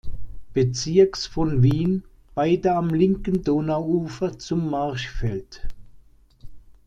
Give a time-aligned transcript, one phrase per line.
[0.55, 2.03] Bezirks von Wien,
[2.33, 5.61] beide am linken Donauufer, zum Marchfeld.